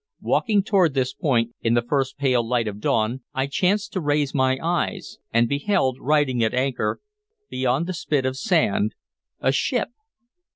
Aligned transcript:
Walking 0.21 0.63
toward 0.63 0.95
this 0.95 1.13
point 1.13 1.53
in 1.61 1.75
the 1.75 1.83
first 1.83 2.17
pale 2.17 2.43
light 2.43 2.67
of 2.67 2.79
dawn, 2.79 3.21
I 3.35 3.45
chanced 3.45 3.93
to 3.93 4.01
raise 4.01 4.33
my 4.33 4.57
eyes, 4.59 5.19
and 5.31 5.47
beheld 5.47 5.99
riding 6.01 6.43
at 6.43 6.55
anchor 6.55 7.01
beyond 7.51 7.85
the 7.85 7.93
spit 7.93 8.25
of 8.25 8.35
sand 8.35 8.95
a 9.41 9.51
ship. 9.51 9.89